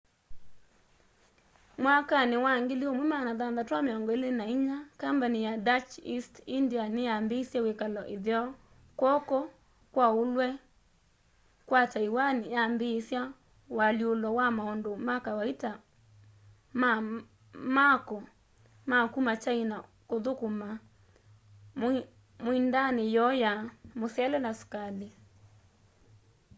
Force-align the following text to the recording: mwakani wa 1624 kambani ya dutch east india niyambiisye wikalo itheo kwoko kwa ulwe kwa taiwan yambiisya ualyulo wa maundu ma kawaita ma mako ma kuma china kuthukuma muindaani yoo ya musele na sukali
mwakani 1.83 2.35
wa 2.45 2.51
1624 2.59 4.75
kambani 4.97 5.39
ya 5.47 5.53
dutch 5.67 5.91
east 6.13 6.35
india 6.57 6.83
niyambiisye 6.95 7.59
wikalo 7.65 8.01
itheo 8.15 8.45
kwoko 8.99 9.39
kwa 9.93 10.07
ulwe 10.23 10.49
kwa 11.69 11.81
taiwan 11.93 12.37
yambiisya 12.55 13.21
ualyulo 13.75 14.29
wa 14.39 14.47
maundu 14.57 14.91
ma 15.07 15.15
kawaita 15.25 15.71
ma 16.81 16.91
mako 17.75 18.17
ma 18.89 18.97
kuma 19.13 19.33
china 19.43 19.77
kuthukuma 20.09 20.69
muindaani 22.43 23.03
yoo 23.15 23.33
ya 23.43 23.51
musele 23.99 24.37
na 24.45 24.51
sukali 24.59 25.09